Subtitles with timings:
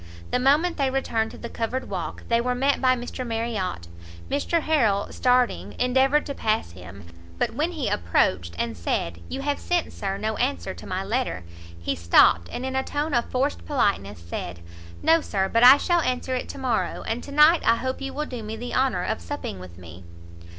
[0.31, 3.87] The moment they returned to the covered walk, they were met by Mr Marriot;
[4.31, 7.05] Mr Harrel, starting, endeavoured to pass him;
[7.37, 11.43] but when he approached, and said "you have sent, Sir, no answer to my letter!"
[11.79, 14.61] he stopt, and in a tone of forced politeness, said,
[15.03, 18.11] "No, Sir, but I shall answer it to morrow, and to night I hope you
[18.11, 20.03] will do me the honour of supping with me."